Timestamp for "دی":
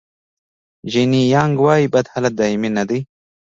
2.89-2.99